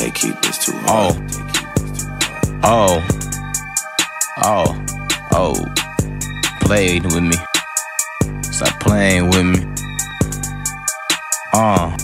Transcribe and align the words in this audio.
Tay 0.00 0.10
Keith 0.12 0.40
this 0.40 0.56
too 0.64 0.72
Oh. 0.86 1.12
hard. 1.12 1.30
Oh. 2.64 3.06
Oh. 4.42 4.84
Oh. 5.30 5.74
Played 6.62 7.04
with 7.04 7.22
me. 7.22 7.36
Stop 8.50 8.80
playing 8.80 9.28
with 9.28 9.44
me. 9.44 9.66
Uh. 11.52 11.94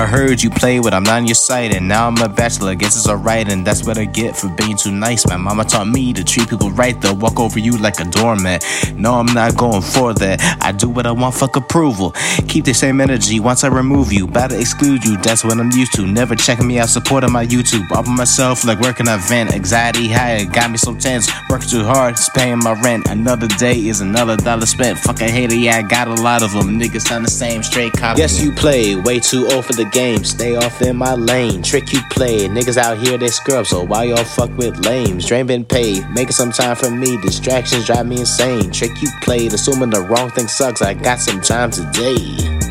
I 0.00 0.06
heard 0.06 0.42
you 0.42 0.48
play 0.48 0.80
with 0.80 0.94
I'm 0.94 1.02
not 1.02 1.18
in 1.18 1.26
your 1.26 1.34
sight, 1.34 1.74
and 1.74 1.86
now 1.86 2.06
I'm 2.06 2.16
a 2.22 2.28
bachelor. 2.28 2.74
Guess 2.74 2.96
it's 2.96 3.06
alright, 3.06 3.46
and 3.52 3.66
that's 3.66 3.84
what 3.86 3.98
I 3.98 4.06
get 4.06 4.34
for 4.34 4.48
being 4.48 4.74
too 4.74 4.92
nice. 4.92 5.26
My 5.26 5.36
mama 5.36 5.62
taught 5.62 5.88
me 5.88 6.14
to 6.14 6.24
treat 6.24 6.48
people 6.48 6.70
right, 6.70 6.98
they'll 6.98 7.16
walk 7.16 7.38
over 7.38 7.58
you 7.58 7.76
like 7.76 8.00
a 8.00 8.04
doormat. 8.04 8.64
No, 8.96 9.14
I'm 9.14 9.26
not 9.26 9.58
going 9.58 9.82
for 9.82 10.14
that. 10.14 10.40
I 10.62 10.72
do 10.72 10.88
what 10.88 11.06
I 11.06 11.12
want, 11.12 11.34
fuck 11.34 11.56
approval. 11.56 12.12
Keep 12.48 12.64
the 12.64 12.72
same 12.72 12.98
energy 13.02 13.40
once 13.40 13.62
I 13.62 13.68
remove 13.68 14.10
you. 14.10 14.26
To 14.26 14.58
exclude 14.58 15.04
you, 15.04 15.18
that's 15.18 15.44
what 15.44 15.58
I'm 15.58 15.70
used 15.72 15.92
to. 15.96 16.06
Never 16.06 16.34
checking 16.34 16.66
me 16.66 16.78
out, 16.78 16.88
supporting 16.88 17.30
my 17.30 17.44
YouTube. 17.44 17.92
Up 17.92 18.08
on 18.08 18.16
myself, 18.16 18.64
like 18.64 18.80
working 18.80 19.06
an 19.06 19.20
vent. 19.20 19.52
Anxiety 19.52 20.08
high, 20.08 20.36
it 20.36 20.52
got 20.52 20.70
me 20.70 20.78
so 20.78 20.94
tense. 20.94 21.30
Working 21.50 21.68
too 21.68 21.84
hard, 21.84 22.12
it's 22.14 22.30
paying 22.30 22.58
my 22.58 22.72
rent. 22.80 23.06
Another 23.10 23.48
day 23.48 23.76
is 23.76 24.00
another 24.00 24.38
dollar 24.38 24.64
spent. 24.64 24.98
Fuck 24.98 25.20
a 25.20 25.30
hater, 25.30 25.54
yeah, 25.54 25.76
I 25.76 25.82
got 25.82 26.08
a 26.08 26.14
lot 26.14 26.42
of 26.42 26.52
them. 26.52 26.80
Niggas 26.80 27.02
sound 27.02 27.26
the 27.26 27.30
same, 27.30 27.62
straight 27.62 27.92
copy. 27.92 28.20
Yes, 28.20 28.42
you 28.42 28.50
play 28.50 28.96
way 28.96 29.20
too 29.20 29.46
old 29.52 29.66
for 29.66 29.74
the 29.74 29.89
game. 29.90 30.24
Stay 30.24 30.56
off 30.56 30.82
in 30.82 30.96
my 30.96 31.14
lane. 31.14 31.62
Trick 31.62 31.92
you 31.92 32.00
play. 32.10 32.48
Niggas 32.48 32.76
out 32.76 32.98
here, 32.98 33.18
they 33.18 33.28
scrub. 33.28 33.66
So 33.66 33.84
why 33.84 34.04
y'all 34.04 34.24
fuck 34.24 34.50
with 34.56 34.84
lames? 34.84 35.26
Drain 35.26 35.46
been 35.46 35.64
paid. 35.64 36.08
Making 36.10 36.32
some 36.32 36.52
time 36.52 36.76
for 36.76 36.90
me. 36.90 37.20
Distractions 37.20 37.86
drive 37.86 38.06
me 38.06 38.20
insane. 38.20 38.70
Trick 38.70 39.00
you 39.02 39.08
played. 39.22 39.52
Assuming 39.52 39.90
the 39.90 40.00
wrong 40.00 40.30
thing 40.30 40.48
sucks. 40.48 40.82
I 40.82 40.94
got 40.94 41.18
some 41.18 41.40
time 41.40 41.70
today. 41.70 42.16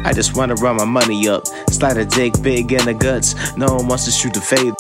I 0.04 0.14
just 0.14 0.36
wanna 0.36 0.56
run 0.56 0.78
my 0.78 0.86
money 0.86 1.28
up. 1.28 1.46
Slide 1.70 1.98
a 1.98 2.06
dick 2.06 2.34
big 2.42 2.72
in 2.72 2.86
the 2.86 2.94
guts. 2.94 3.36
No 3.58 3.76
one 3.76 3.88
wants 3.88 4.06
to 4.06 4.12
shoot 4.12 4.34
the 4.34 4.42
fade. 4.42 4.74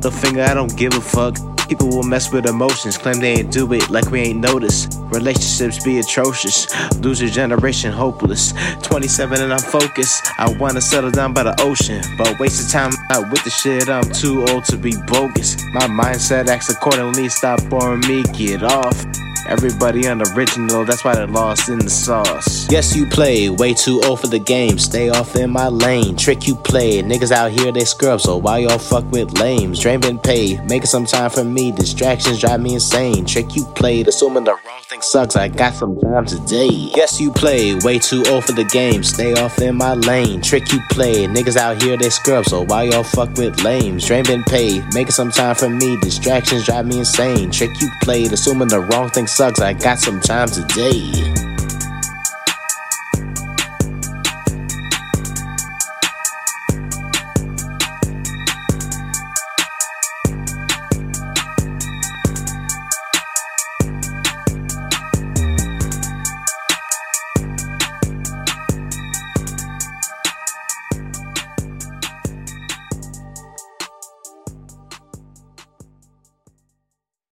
The 0.00 0.10
finger, 0.10 0.42
I 0.42 0.54
don't 0.54 0.76
give 0.76 0.94
a 0.94 1.00
fuck. 1.00 1.55
People 1.68 1.88
will 1.88 2.04
mess 2.04 2.32
with 2.32 2.46
emotions, 2.46 2.96
claim 2.96 3.18
they 3.20 3.34
ain't 3.34 3.52
do 3.52 3.72
it 3.72 3.90
like 3.90 4.10
we 4.10 4.20
ain't 4.20 4.40
noticed. 4.40 4.98
Relationships 5.06 5.82
be 5.84 5.98
atrocious, 5.98 6.66
loser 7.00 7.28
generation 7.28 7.92
hopeless. 7.92 8.52
27 8.82 9.40
and 9.40 9.52
I'm 9.52 9.58
focused. 9.58 10.26
I 10.38 10.52
wanna 10.58 10.80
settle 10.80 11.10
down 11.10 11.32
by 11.32 11.42
the 11.42 11.60
ocean, 11.60 12.02
but 12.16 12.38
wasted 12.38 12.70
time 12.70 12.92
out 13.10 13.30
with 13.30 13.42
the 13.44 13.50
shit. 13.50 13.88
I'm 13.88 14.10
too 14.12 14.44
old 14.48 14.64
to 14.66 14.76
be 14.76 14.94
bogus. 15.06 15.56
My 15.72 15.86
mindset 15.86 16.48
acts 16.48 16.70
accordingly. 16.70 17.28
Stop 17.28 17.62
boring 17.68 18.00
me, 18.00 18.22
get 18.32 18.62
off. 18.62 19.15
Everybody 19.46 20.06
unoriginal, 20.06 20.84
that's 20.84 21.04
why 21.04 21.14
they're 21.14 21.26
lost 21.26 21.68
in 21.68 21.78
the 21.78 21.88
sauce. 21.88 22.70
Yes, 22.70 22.96
you 22.96 23.06
play 23.06 23.48
way 23.48 23.74
too 23.74 24.00
old 24.02 24.20
for 24.20 24.26
the 24.26 24.40
game. 24.40 24.78
Stay 24.78 25.08
off 25.08 25.36
in 25.36 25.50
my 25.50 25.68
lane. 25.68 26.16
Trick 26.16 26.48
you 26.48 26.56
play. 26.56 27.02
Niggas 27.02 27.30
out 27.30 27.52
here, 27.52 27.70
they 27.70 27.84
scrub. 27.84 28.20
So 28.20 28.36
why 28.36 28.58
y'all 28.58 28.78
fuck 28.78 29.04
with 29.12 29.38
lames? 29.38 29.80
Drain 29.80 30.00
been 30.00 30.18
paid. 30.18 30.64
Making 30.64 30.86
some 30.86 31.06
time 31.06 31.30
for 31.30 31.44
me. 31.44 31.70
Distractions 31.70 32.40
drive 32.40 32.60
me 32.60 32.74
insane. 32.74 33.24
Trick 33.24 33.54
you 33.54 33.64
played. 33.76 34.08
Assuming 34.08 34.44
the 34.44 34.52
wrong 34.52 34.82
sucks. 35.02 35.36
I 35.36 35.48
got 35.48 35.74
some 35.74 35.98
time 36.00 36.24
today. 36.24 36.68
Yes, 36.70 37.20
you 37.20 37.30
play 37.30 37.74
way 37.74 37.98
too 37.98 38.24
old 38.28 38.44
for 38.44 38.52
the 38.52 38.64
game. 38.64 39.02
Stay 39.02 39.34
off 39.34 39.58
in 39.58 39.76
my 39.76 39.94
lane. 39.94 40.40
Trick 40.40 40.72
you 40.72 40.80
play. 40.90 41.26
Niggas 41.26 41.56
out 41.56 41.82
here, 41.82 41.96
they 41.96 42.10
scrub. 42.10 42.44
So 42.46 42.64
why 42.64 42.84
y'all 42.84 43.02
fuck 43.02 43.30
with 43.36 43.62
lames? 43.62 44.06
Drain 44.06 44.24
been 44.24 44.44
paid. 44.44 44.84
Making 44.94 45.12
some 45.12 45.30
time 45.30 45.54
for 45.54 45.68
me. 45.68 45.96
Distractions 46.00 46.64
drive 46.64 46.86
me 46.86 47.00
insane. 47.00 47.50
Trick 47.50 47.80
you 47.80 47.88
played. 48.02 48.32
Assuming 48.32 48.68
the 48.68 48.80
wrong 48.80 49.08
thing 49.10 49.26
sucks. 49.26 49.60
I 49.60 49.72
got 49.72 49.98
some 49.98 50.20
time 50.20 50.48
today. 50.48 51.35